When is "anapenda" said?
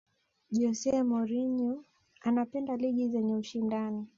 2.27-2.73